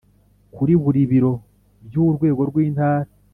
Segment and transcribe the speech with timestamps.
[0.55, 1.33] kuri buri biro
[1.87, 3.09] by urwego rw intara